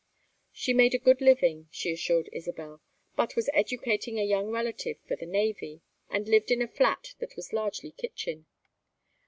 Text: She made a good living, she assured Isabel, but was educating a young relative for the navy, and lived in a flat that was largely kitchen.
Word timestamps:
She 0.51 0.73
made 0.73 0.95
a 0.95 0.97
good 0.97 1.21
living, 1.21 1.67
she 1.69 1.91
assured 1.93 2.27
Isabel, 2.33 2.81
but 3.15 3.35
was 3.35 3.51
educating 3.53 4.17
a 4.19 4.23
young 4.23 4.49
relative 4.49 4.97
for 5.07 5.15
the 5.15 5.27
navy, 5.27 5.81
and 6.09 6.27
lived 6.27 6.49
in 6.49 6.63
a 6.63 6.67
flat 6.67 7.13
that 7.19 7.35
was 7.35 7.53
largely 7.53 7.91
kitchen. 7.91 8.47